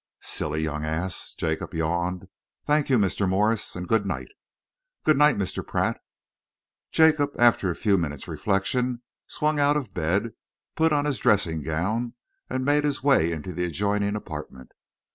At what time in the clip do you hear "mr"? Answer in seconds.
2.97-3.29, 5.37-5.63